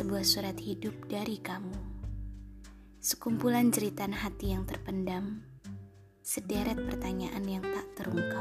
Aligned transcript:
sebuah 0.00 0.24
surat 0.24 0.56
hidup 0.56 0.96
dari 1.12 1.36
kamu. 1.44 1.76
Sekumpulan 3.04 3.68
jeritan 3.68 4.16
hati 4.16 4.56
yang 4.56 4.64
terpendam, 4.64 5.44
sederet 6.24 6.80
pertanyaan 6.80 7.44
yang 7.44 7.60
tak 7.60 7.84
terungkap. 8.00 8.40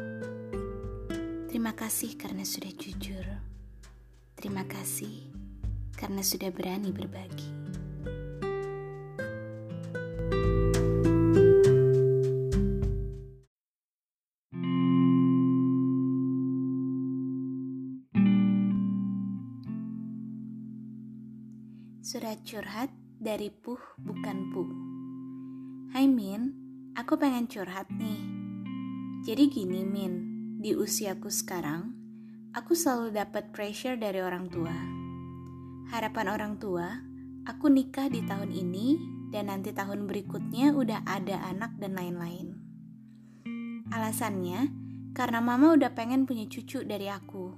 Terima 1.52 1.76
kasih 1.76 2.16
karena 2.16 2.48
sudah 2.48 2.72
jujur. 2.72 3.28
Terima 4.40 4.64
kasih 4.72 5.36
karena 6.00 6.24
sudah 6.24 6.48
berani 6.48 6.96
berbagi. 6.96 7.59
Surat 22.10 22.42
curhat 22.42 22.90
dari 23.22 23.54
Puh 23.54 23.78
bukan 24.02 24.50
Puh. 24.50 24.72
Hai 25.94 26.10
Min, 26.10 26.58
aku 26.98 27.22
pengen 27.22 27.46
curhat 27.46 27.86
nih. 27.94 28.18
Jadi 29.22 29.46
gini 29.46 29.86
Min, 29.86 30.14
di 30.58 30.74
usiaku 30.74 31.30
sekarang, 31.30 31.94
aku 32.58 32.74
selalu 32.74 33.14
dapat 33.14 33.54
pressure 33.54 33.94
dari 33.94 34.26
orang 34.26 34.50
tua. 34.50 34.74
Harapan 35.94 36.34
orang 36.34 36.58
tua, 36.58 36.98
aku 37.46 37.70
nikah 37.70 38.10
di 38.10 38.26
tahun 38.26 38.58
ini 38.58 38.98
dan 39.30 39.54
nanti 39.54 39.70
tahun 39.70 40.10
berikutnya 40.10 40.74
udah 40.74 41.06
ada 41.06 41.46
anak 41.46 41.78
dan 41.78 41.94
lain-lain. 41.94 42.58
Alasannya, 43.94 44.66
karena 45.14 45.46
mama 45.46 45.78
udah 45.78 45.94
pengen 45.94 46.26
punya 46.26 46.50
cucu 46.50 46.82
dari 46.82 47.06
aku. 47.06 47.54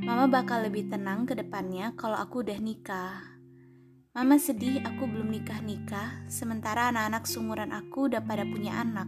Mama 0.00 0.32
bakal 0.32 0.64
lebih 0.64 0.88
tenang 0.88 1.28
ke 1.28 1.36
depannya 1.36 1.92
kalau 1.92 2.16
aku 2.16 2.40
udah 2.40 2.56
nikah. 2.56 3.39
Mama 4.10 4.42
sedih 4.42 4.82
aku 4.82 5.06
belum 5.06 5.30
nikah-nikah, 5.30 6.26
sementara 6.26 6.90
anak-anak 6.90 7.30
sumuran 7.30 7.70
aku 7.70 8.10
udah 8.10 8.18
pada 8.26 8.42
punya 8.42 8.82
anak. 8.82 9.06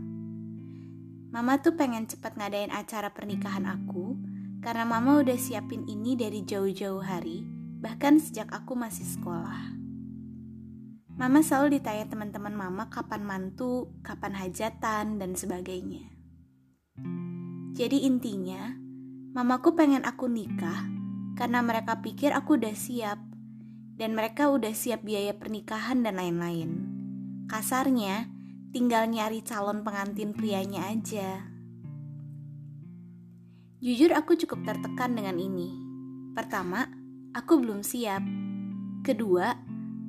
Mama 1.35 1.59
tuh 1.59 1.75
pengen 1.75 2.07
cepat 2.07 2.39
ngadain 2.39 2.71
acara 2.71 3.11
pernikahan 3.11 3.67
aku, 3.67 4.15
karena 4.63 4.87
mama 4.87 5.19
udah 5.19 5.35
siapin 5.35 5.83
ini 5.91 6.15
dari 6.15 6.47
jauh-jauh 6.47 7.03
hari, 7.03 7.43
bahkan 7.83 8.23
sejak 8.23 8.47
aku 8.55 8.79
masih 8.79 9.03
sekolah. 9.03 9.75
Mama 11.19 11.43
selalu 11.43 11.83
ditanya 11.83 12.07
teman-teman 12.07 12.55
mama 12.55 12.87
kapan 12.87 13.27
mantu, 13.27 13.91
kapan 14.07 14.39
hajatan, 14.39 15.19
dan 15.19 15.35
sebagainya. 15.35 16.15
Jadi 17.75 18.07
intinya, 18.07 18.71
mamaku 19.35 19.75
pengen 19.75 20.07
aku 20.07 20.31
nikah 20.31 20.87
karena 21.35 21.59
mereka 21.59 21.99
pikir 21.99 22.31
aku 22.31 22.55
udah 22.55 22.77
siap 22.79 23.32
dan 24.03 24.19
mereka 24.19 24.51
udah 24.51 24.75
siap 24.75 25.07
biaya 25.07 25.31
pernikahan 25.31 26.03
dan 26.03 26.19
lain-lain. 26.19 26.91
Kasarnya, 27.47 28.27
tinggal 28.75 29.07
nyari 29.07 29.47
calon 29.47 29.87
pengantin 29.87 30.35
prianya 30.35 30.91
aja. 30.91 31.47
Jujur 33.79 34.11
aku 34.11 34.35
cukup 34.35 34.67
tertekan 34.67 35.15
dengan 35.15 35.39
ini. 35.39 35.71
Pertama, 36.35 36.91
aku 37.31 37.63
belum 37.63 37.87
siap. 37.87 38.27
Kedua, 39.07 39.55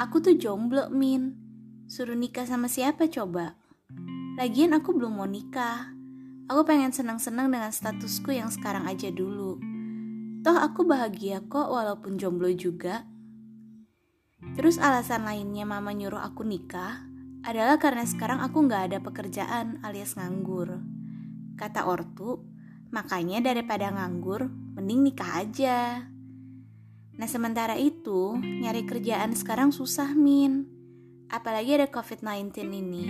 aku 0.01 0.25
tuh 0.25 0.41
jomblo, 0.41 0.89
Min. 0.89 1.37
Suruh 1.85 2.17
nikah 2.17 2.49
sama 2.49 2.65
siapa 2.65 3.05
coba? 3.13 3.61
Lagian 4.41 4.73
aku 4.73 4.89
belum 4.97 5.21
mau 5.21 5.29
nikah. 5.29 5.93
Aku 6.49 6.65
pengen 6.65 6.89
senang-senang 6.89 7.53
dengan 7.53 7.69
statusku 7.69 8.33
yang 8.33 8.49
sekarang 8.49 8.89
aja 8.89 9.13
dulu. 9.13 9.61
Toh 10.41 10.57
aku 10.57 10.81
bahagia 10.81 11.45
kok 11.45 11.69
walaupun 11.69 12.17
jomblo 12.17 12.49
juga. 12.57 13.12
Terus 14.53 14.77
alasan 14.77 15.25
lainnya 15.25 15.65
mama 15.65 15.95
nyuruh 15.95 16.21
aku 16.21 16.45
nikah 16.45 17.07
adalah 17.43 17.75
karena 17.75 18.07
sekarang 18.07 18.39
aku 18.39 18.63
nggak 18.63 18.83
ada 18.91 18.97
pekerjaan 19.03 19.83
alias 19.83 20.15
nganggur. 20.15 20.79
Kata 21.59 21.85
ortu, 21.87 22.39
makanya 22.93 23.43
daripada 23.43 23.91
nganggur, 23.91 24.47
mending 24.47 25.11
nikah 25.11 25.43
aja. 25.43 26.07
Nah 27.13 27.27
sementara 27.29 27.75
itu, 27.77 28.39
nyari 28.39 28.87
kerjaan 28.87 29.35
sekarang 29.35 29.75
susah 29.75 30.15
min. 30.15 30.65
Apalagi 31.29 31.77
ada 31.77 31.87
COVID-19 31.91 32.53
ini. 32.71 33.05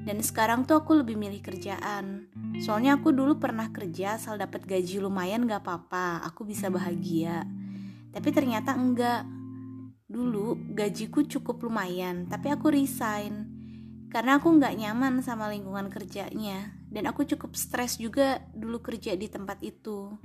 Dan 0.00 0.24
sekarang 0.24 0.64
tuh 0.64 0.80
aku 0.80 0.96
lebih 1.04 1.20
milih 1.20 1.44
kerjaan. 1.44 2.32
Soalnya 2.64 2.96
aku 2.96 3.12
dulu 3.12 3.36
pernah 3.36 3.68
kerja 3.68 4.16
asal 4.16 4.40
dapat 4.40 4.64
gaji 4.64 4.96
lumayan 4.96 5.44
gak 5.44 5.60
apa-apa, 5.60 6.24
aku 6.24 6.48
bisa 6.48 6.72
bahagia. 6.72 7.44
Tapi 8.10 8.28
ternyata 8.32 8.74
enggak, 8.74 9.28
Dulu 10.10 10.74
gajiku 10.74 11.22
cukup 11.22 11.62
lumayan, 11.62 12.26
tapi 12.26 12.50
aku 12.50 12.74
resign 12.74 13.60
karena 14.10 14.42
aku 14.42 14.58
nggak 14.58 14.74
nyaman 14.74 15.22
sama 15.22 15.46
lingkungan 15.46 15.86
kerjanya 15.86 16.74
dan 16.90 17.06
aku 17.06 17.22
cukup 17.22 17.54
stres 17.54 17.94
juga 17.94 18.42
dulu 18.50 18.82
kerja 18.82 19.14
di 19.14 19.30
tempat 19.30 19.62
itu. 19.62 20.18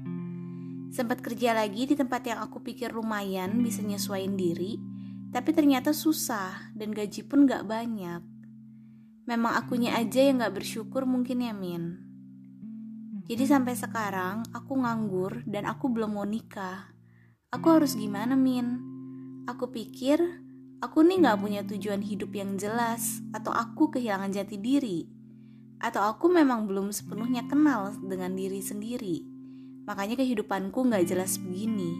Sempat 0.90 1.22
kerja 1.22 1.54
lagi 1.54 1.86
di 1.86 1.94
tempat 1.94 2.26
yang 2.26 2.42
aku 2.42 2.66
pikir 2.66 2.90
lumayan 2.90 3.62
bisa 3.62 3.86
nyesuaiin 3.86 4.34
diri, 4.34 4.82
tapi 5.30 5.54
ternyata 5.54 5.94
susah 5.94 6.74
dan 6.74 6.98
gaji 6.98 7.22
pun 7.30 7.46
nggak 7.46 7.62
banyak. 7.70 8.26
Memang 9.30 9.54
akunya 9.54 9.94
aja 9.94 10.18
yang 10.18 10.42
nggak 10.42 10.66
bersyukur 10.66 11.06
mungkin 11.06 11.46
ya 11.46 11.54
Min. 11.54 12.02
Jadi 13.26 13.46
sampai 13.46 13.78
sekarang 13.78 14.50
aku 14.50 14.82
nganggur 14.82 15.46
dan 15.46 15.70
aku 15.70 15.94
belum 15.94 16.18
mau 16.18 16.26
nikah. 16.26 16.90
Aku 17.54 17.70
harus 17.70 17.94
gimana 17.94 18.34
Min? 18.34 18.95
Aku 19.46 19.70
pikir 19.70 20.18
aku 20.82 21.06
nih 21.06 21.22
gak 21.22 21.38
punya 21.38 21.62
tujuan 21.62 22.02
hidup 22.02 22.34
yang 22.34 22.58
jelas, 22.58 23.22
atau 23.30 23.54
aku 23.54 23.94
kehilangan 23.94 24.34
jati 24.34 24.58
diri, 24.58 25.06
atau 25.78 26.02
aku 26.02 26.30
memang 26.30 26.66
belum 26.66 26.90
sepenuhnya 26.90 27.46
kenal 27.46 27.94
dengan 28.06 28.34
diri 28.34 28.58
sendiri. 28.62 29.22
Makanya 29.86 30.18
kehidupanku 30.18 30.90
gak 30.90 31.06
jelas 31.06 31.38
begini. 31.38 31.94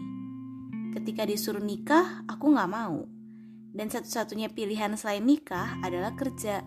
Ketika 0.94 1.22
disuruh 1.22 1.62
nikah, 1.62 2.26
aku 2.26 2.50
gak 2.50 2.70
mau. 2.70 3.06
Dan 3.70 3.94
satu-satunya 3.94 4.50
pilihan 4.50 4.98
selain 4.98 5.22
nikah 5.22 5.78
adalah 5.86 6.18
kerja. 6.18 6.66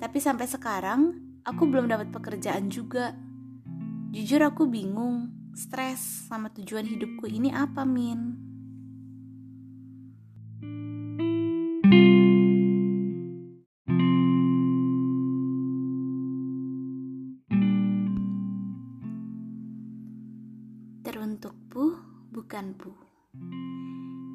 Tapi 0.00 0.18
sampai 0.20 0.48
sekarang, 0.48 1.00
aku 1.44 1.68
belum 1.68 1.92
dapat 1.92 2.08
pekerjaan 2.08 2.72
juga. 2.72 3.12
Jujur 4.16 4.40
aku 4.44 4.64
bingung, 4.64 5.28
stres 5.52 6.28
sama 6.30 6.48
tujuan 6.54 6.86
hidupku 6.88 7.28
ini 7.28 7.50
apa, 7.50 7.82
Min? 7.82 8.43
Teruntuk 21.44 21.68
Pu, 21.68 21.84
bukan 22.32 22.72
Pu. 22.72 22.88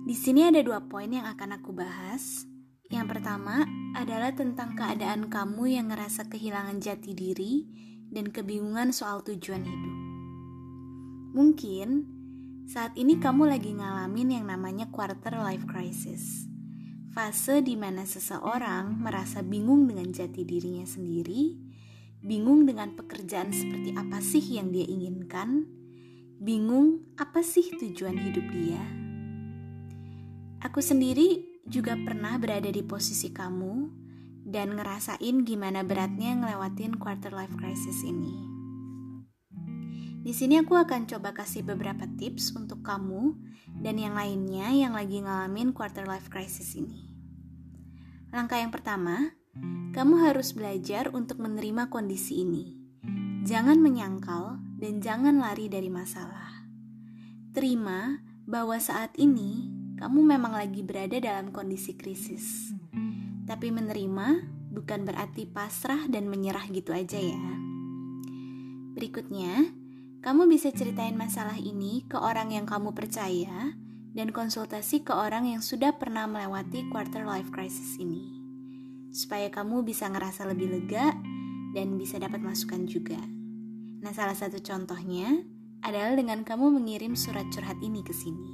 Di 0.05 0.13
sini 0.13 0.45
ada 0.45 0.61
dua 0.61 0.77
poin 0.85 1.09
yang 1.09 1.25
akan 1.25 1.57
aku 1.57 1.73
bahas. 1.73 2.45
Yang 2.85 3.17
pertama 3.17 3.65
adalah 3.97 4.29
tentang 4.37 4.77
keadaan 4.77 5.25
kamu 5.25 5.73
yang 5.73 5.89
ngerasa 5.89 6.29
kehilangan 6.29 6.77
jati 6.77 7.17
diri 7.17 7.65
dan 8.13 8.29
kebingungan 8.29 8.93
soal 8.93 9.25
tujuan 9.25 9.65
hidup. 9.65 9.97
Mungkin 11.33 11.89
saat 12.69 12.93
ini 12.93 13.17
kamu 13.17 13.57
lagi 13.57 13.73
ngalamin 13.73 14.37
yang 14.37 14.45
namanya 14.45 14.93
quarter 14.93 15.33
life 15.33 15.65
crisis. 15.65 16.45
Fase 17.09 17.65
di 17.65 17.73
mana 17.73 18.05
seseorang 18.05 19.01
merasa 19.01 19.41
bingung 19.41 19.89
dengan 19.89 20.13
jati 20.13 20.45
dirinya 20.45 20.85
sendiri, 20.85 21.57
bingung 22.21 22.69
dengan 22.69 22.94
pekerjaan 22.94 23.50
seperti 23.50 23.97
apa 23.97 24.21
sih 24.21 24.62
yang 24.62 24.69
dia 24.69 24.85
inginkan, 24.85 25.78
bingung 26.39 27.03
apa 27.19 27.44
sih 27.44 27.68
tujuan 27.75 28.15
hidup 28.15 28.47
dia. 28.56 28.80
Aku 30.63 30.80
sendiri 30.80 31.59
juga 31.68 32.00
pernah 32.00 32.39
berada 32.39 32.71
di 32.71 32.80
posisi 32.80 33.36
kamu 33.36 33.91
dan 34.47 34.80
ngerasain 34.80 35.44
gimana 35.44 35.83
beratnya 35.83 36.39
ngelewatin 36.39 36.95
quarter 36.95 37.36
life 37.36 37.53
crisis 37.59 38.07
ini. 38.07 38.31
Di 40.19 40.31
sini 40.31 40.59
aku 40.59 40.80
akan 40.80 41.12
coba 41.12 41.36
kasih 41.36 41.63
beberapa 41.68 42.07
tips 42.07 42.56
untuk 42.56 42.88
kamu 42.88 43.36
dan 43.83 44.00
yang 44.00 44.15
lainnya 44.15 44.71
yang 44.71 44.95
lagi 44.95 45.19
ngalamin 45.19 45.75
quarter 45.75 46.07
life 46.07 46.31
crisis 46.31 46.75
ini. 46.75 47.07
Langkah 48.31 48.59
yang 48.63 48.71
pertama, 48.71 49.36
kamu 49.91 50.24
harus 50.24 50.56
belajar 50.56 51.12
untuk 51.12 51.39
menerima 51.44 51.91
kondisi 51.91 52.47
ini. 52.47 52.80
Jangan 53.44 53.80
menyangkal 53.80 54.69
dan 54.79 55.03
jangan 55.03 55.43
lari 55.43 55.67
dari 55.67 55.91
masalah. 55.91 56.63
Terima 57.51 58.23
bahwa 58.47 58.79
saat 58.79 59.13
ini 59.19 59.67
kamu 59.99 60.23
memang 60.23 60.55
lagi 60.55 60.79
berada 60.79 61.19
dalam 61.19 61.51
kondisi 61.51 61.99
krisis. 61.99 62.71
Tapi 63.43 63.67
menerima 63.75 64.47
bukan 64.71 65.03
berarti 65.03 65.43
pasrah 65.43 66.07
dan 66.07 66.31
menyerah 66.31 66.63
gitu 66.71 66.95
aja 66.95 67.19
ya. 67.19 67.45
Berikutnya, 68.95 69.75
kamu 70.23 70.47
bisa 70.47 70.71
ceritain 70.71 71.19
masalah 71.19 71.59
ini 71.59 72.07
ke 72.07 72.15
orang 72.15 72.55
yang 72.55 72.63
kamu 72.63 72.95
percaya 72.95 73.75
dan 74.15 74.31
konsultasi 74.31 75.03
ke 75.03 75.11
orang 75.11 75.51
yang 75.51 75.61
sudah 75.63 75.95
pernah 75.99 76.27
melewati 76.27 76.87
quarter 76.87 77.27
life 77.27 77.51
crisis 77.51 77.99
ini. 77.99 78.39
Supaya 79.11 79.51
kamu 79.51 79.83
bisa 79.83 80.07
ngerasa 80.07 80.47
lebih 80.47 80.71
lega 80.71 81.11
dan 81.75 81.99
bisa 81.99 82.19
dapat 82.21 82.39
masukan 82.39 82.87
juga. 82.87 83.38
Nah, 84.00 84.16
salah 84.16 84.36
satu 84.36 84.63
contohnya 84.63 85.44
adalah 85.84 86.16
dengan 86.16 86.44
kamu 86.44 86.80
mengirim 86.80 87.16
surat 87.16 87.48
curhat 87.51 87.80
ini 87.84 88.00
ke 88.04 88.16
sini. 88.16 88.51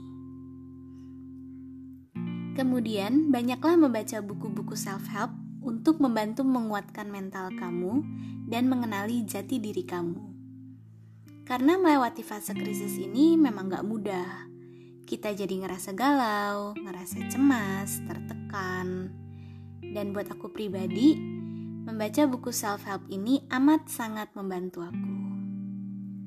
Kemudian, 2.55 3.29
banyaklah 3.29 3.75
membaca 3.75 4.17
buku-buku 4.23 4.73
self-help 4.73 5.29
untuk 5.65 5.99
membantu 5.99 6.45
menguatkan 6.47 7.09
mental 7.11 7.51
kamu 7.57 8.05
dan 8.47 8.69
mengenali 8.69 9.25
jati 9.25 9.59
diri 9.59 9.83
kamu. 9.83 10.17
Karena 11.45 11.77
melewati 11.77 12.25
fase 12.25 12.57
krisis 12.57 12.97
ini 12.97 13.37
memang 13.37 13.69
gak 13.69 13.85
mudah. 13.85 14.49
Kita 15.05 15.29
jadi 15.29 15.61
ngerasa 15.61 15.93
galau, 15.93 16.73
ngerasa 16.73 17.29
cemas, 17.29 18.01
tertekan. 18.09 19.13
Dan 19.83 20.09
buat 20.09 20.25
aku 20.25 20.49
pribadi, 20.49 21.13
membaca 21.85 22.25
buku 22.25 22.49
self-help 22.49 23.05
ini 23.13 23.45
amat 23.53 23.85
sangat 23.85 24.33
membantu 24.33 24.89
aku. 24.89 25.24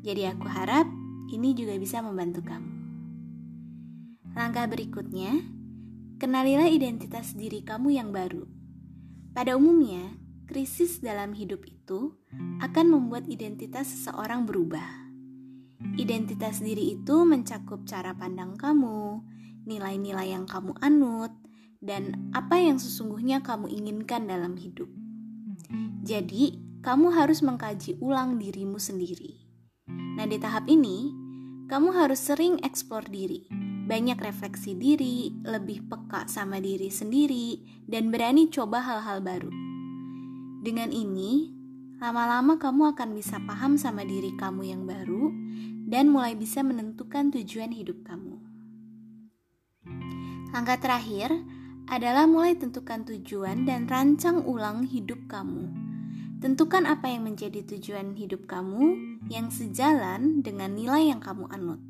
Jadi 0.08 0.25
aku 0.25 0.49
harap 0.49 0.88
ini 1.28 1.52
juga 1.52 1.76
bisa 1.76 2.00
membantu 2.00 2.40
kamu. 2.49 2.72
Langkah 4.32 4.64
berikutnya, 4.64 5.37
kenalilah 6.16 6.64
identitas 6.64 7.37
diri 7.37 7.60
kamu 7.60 7.93
yang 7.93 8.08
baru. 8.08 8.49
Pada 9.37 9.60
umumnya, 9.60 10.16
krisis 10.49 11.05
dalam 11.05 11.37
hidup 11.37 11.60
itu 11.69 12.16
akan 12.64 12.88
membuat 12.88 13.28
identitas 13.28 13.93
seseorang 13.93 14.49
berubah. 14.49 14.88
Identitas 16.00 16.64
diri 16.64 16.96
itu 16.96 17.28
mencakup 17.28 17.84
cara 17.84 18.16
pandang 18.16 18.56
kamu, 18.56 19.20
nilai-nilai 19.69 20.32
yang 20.32 20.49
kamu 20.49 20.72
anut, 20.81 21.37
dan 21.84 22.32
apa 22.32 22.56
yang 22.56 22.81
sesungguhnya 22.81 23.44
kamu 23.44 23.69
inginkan 23.69 24.25
dalam 24.25 24.56
hidup. 24.56 24.88
Jadi, 26.00 26.56
kamu 26.81 27.12
harus 27.12 27.44
mengkaji 27.44 28.00
ulang 28.00 28.40
dirimu 28.40 28.81
sendiri. 28.81 29.47
Nah, 30.19 30.26
di 30.26 30.35
tahap 30.35 30.67
ini, 30.67 31.15
kamu 31.70 31.94
harus 31.94 32.19
sering 32.19 32.59
eksplor 32.67 33.06
diri, 33.06 33.47
banyak 33.87 34.19
refleksi 34.19 34.75
diri, 34.75 35.31
lebih 35.47 35.87
peka 35.87 36.26
sama 36.26 36.59
diri 36.59 36.91
sendiri, 36.91 37.62
dan 37.87 38.11
berani 38.11 38.50
coba 38.50 38.82
hal-hal 38.82 39.23
baru. 39.23 39.55
Dengan 40.67 40.91
ini, 40.91 41.55
lama-lama 42.03 42.59
kamu 42.59 42.99
akan 42.99 43.15
bisa 43.15 43.38
paham 43.47 43.79
sama 43.79 44.03
diri 44.03 44.35
kamu 44.35 44.67
yang 44.67 44.82
baru 44.91 45.31
dan 45.87 46.11
mulai 46.11 46.35
bisa 46.35 46.67
menentukan 46.67 47.31
tujuan 47.38 47.70
hidup 47.70 48.03
kamu. 48.03 48.43
Langkah 50.50 50.82
terakhir 50.82 51.31
adalah 51.87 52.26
mulai 52.26 52.59
tentukan 52.59 53.06
tujuan 53.06 53.62
dan 53.70 53.87
rancang 53.87 54.43
ulang 54.43 54.82
hidup 54.82 55.31
kamu 55.31 55.88
Tentukan 56.38 56.87
apa 56.87 57.11
yang 57.11 57.26
menjadi 57.26 57.67
tujuan 57.67 58.14
hidup 58.14 58.46
kamu 58.46 58.94
yang 59.26 59.50
sejalan 59.50 60.38
dengan 60.38 60.70
nilai 60.70 61.11
yang 61.11 61.19
kamu 61.19 61.50
anut. 61.50 61.82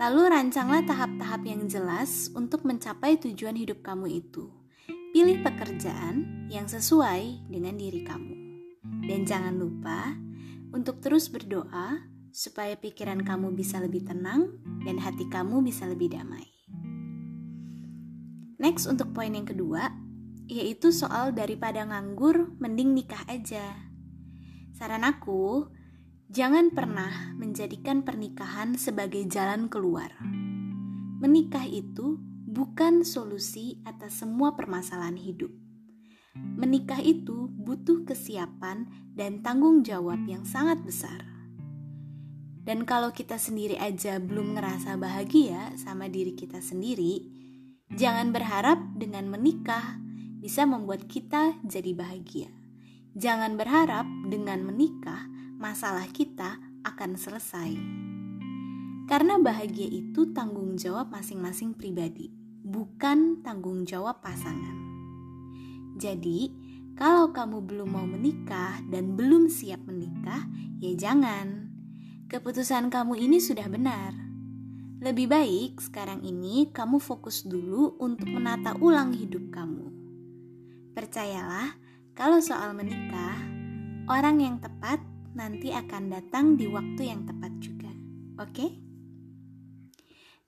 Lalu 0.00 0.32
rancanglah 0.32 0.80
tahap-tahap 0.88 1.44
yang 1.44 1.68
jelas 1.68 2.32
untuk 2.32 2.64
mencapai 2.64 3.20
tujuan 3.20 3.60
hidup 3.60 3.84
kamu 3.84 4.24
itu. 4.24 4.48
Pilih 5.12 5.44
pekerjaan 5.44 6.48
yang 6.48 6.64
sesuai 6.64 7.44
dengan 7.52 7.76
diri 7.76 8.00
kamu. 8.08 8.34
Dan 9.04 9.28
jangan 9.28 9.52
lupa 9.52 10.16
untuk 10.72 11.04
terus 11.04 11.28
berdoa 11.28 12.00
supaya 12.32 12.72
pikiran 12.72 13.20
kamu 13.20 13.52
bisa 13.52 13.84
lebih 13.84 14.00
tenang 14.00 14.48
dan 14.88 14.96
hati 14.96 15.28
kamu 15.28 15.60
bisa 15.60 15.84
lebih 15.84 16.08
damai. 16.16 16.48
Next 18.56 18.88
untuk 18.88 19.12
poin 19.12 19.36
yang 19.36 19.44
kedua, 19.44 19.92
yaitu 20.50 20.90
soal 20.90 21.30
daripada 21.30 21.86
nganggur 21.86 22.58
mending 22.58 22.90
nikah 22.90 23.22
aja. 23.30 23.86
Saran 24.74 25.06
aku, 25.06 25.70
jangan 26.26 26.74
pernah 26.74 27.32
menjadikan 27.38 28.02
pernikahan 28.02 28.74
sebagai 28.74 29.22
jalan 29.30 29.70
keluar. 29.70 30.10
Menikah 31.22 31.68
itu 31.70 32.18
bukan 32.50 33.06
solusi 33.06 33.78
atas 33.86 34.26
semua 34.26 34.58
permasalahan 34.58 35.14
hidup. 35.14 35.54
Menikah 36.34 36.98
itu 36.98 37.46
butuh 37.46 38.02
kesiapan 38.02 38.90
dan 39.14 39.46
tanggung 39.46 39.86
jawab 39.86 40.18
yang 40.26 40.42
sangat 40.42 40.82
besar. 40.82 41.22
Dan 42.60 42.88
kalau 42.88 43.14
kita 43.14 43.38
sendiri 43.38 43.78
aja 43.78 44.18
belum 44.18 44.58
ngerasa 44.58 44.98
bahagia 44.98 45.74
sama 45.78 46.10
diri 46.10 46.32
kita 46.34 46.58
sendiri, 46.58 47.26
jangan 47.94 48.30
berharap 48.30 48.78
dengan 48.96 49.26
menikah 49.28 49.98
bisa 50.40 50.64
membuat 50.64 51.04
kita 51.04 51.60
jadi 51.62 51.92
bahagia. 51.92 52.48
Jangan 53.12 53.60
berharap 53.60 54.08
dengan 54.32 54.64
menikah 54.64 55.28
masalah 55.60 56.08
kita 56.08 56.56
akan 56.80 57.20
selesai. 57.20 57.76
Karena 59.04 59.36
bahagia 59.36 59.90
itu 59.90 60.32
tanggung 60.32 60.80
jawab 60.80 61.12
masing-masing 61.12 61.76
pribadi, 61.76 62.32
bukan 62.64 63.44
tanggung 63.44 63.84
jawab 63.84 64.24
pasangan. 64.24 64.78
Jadi, 66.00 66.48
kalau 66.96 67.28
kamu 67.34 67.60
belum 67.60 67.88
mau 67.92 68.06
menikah 68.08 68.80
dan 68.88 69.18
belum 69.18 69.52
siap 69.52 69.84
menikah, 69.84 70.48
ya 70.80 70.96
jangan. 70.96 71.68
Keputusan 72.30 72.88
kamu 72.88 73.20
ini 73.20 73.42
sudah 73.42 73.66
benar. 73.68 74.14
Lebih 75.02 75.26
baik 75.28 75.82
sekarang 75.82 76.24
ini 76.24 76.70
kamu 76.70 77.02
fokus 77.02 77.44
dulu 77.44 77.98
untuk 78.00 78.30
menata 78.30 78.78
ulang 78.80 79.10
hidup 79.10 79.50
kamu. 79.50 79.99
Percayalah, 81.00 81.80
kalau 82.12 82.44
soal 82.44 82.76
menikah, 82.76 83.40
orang 84.04 84.36
yang 84.36 84.60
tepat 84.60 85.00
nanti 85.32 85.72
akan 85.72 86.12
datang 86.12 86.60
di 86.60 86.68
waktu 86.68 87.08
yang 87.08 87.24
tepat 87.24 87.56
juga. 87.56 87.88
Oke? 88.36 88.76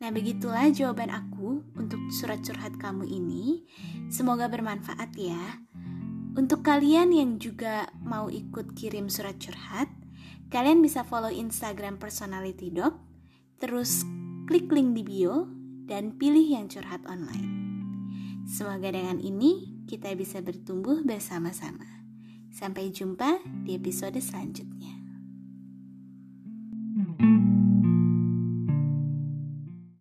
Nah, 0.05 0.13
begitulah 0.13 0.69
jawaban 0.69 1.09
aku 1.09 1.65
untuk 1.73 1.97
surat 2.13 2.45
curhat 2.45 2.77
kamu 2.77 3.09
ini. 3.09 3.65
Semoga 4.13 4.45
bermanfaat 4.53 5.17
ya. 5.17 5.65
Untuk 6.37 6.61
kalian 6.61 7.17
yang 7.17 7.41
juga 7.41 7.89
mau 8.05 8.29
ikut 8.29 8.77
kirim 8.77 9.09
surat 9.09 9.41
curhat, 9.41 9.89
kalian 10.53 10.85
bisa 10.85 11.01
follow 11.01 11.32
Instagram 11.32 11.97
Personality 11.97 12.69
Doc, 12.69 13.01
terus 13.56 14.05
klik 14.44 14.69
link 14.69 14.93
di 14.93 15.01
bio, 15.01 15.49
dan 15.89 16.13
pilih 16.21 16.44
yang 16.44 16.69
curhat 16.69 17.01
online. 17.09 17.73
Semoga 18.44 18.93
dengan 18.93 19.17
ini 19.17 19.71
kita 19.86 20.15
bisa 20.15 20.41
bertumbuh 20.41 21.03
bersama-sama. 21.03 22.06
Sampai 22.53 22.93
jumpa 22.93 23.41
di 23.65 23.77
episode 23.77 24.20
selanjutnya. 24.20 24.94
thank 26.93 27.20
you 27.22 27.52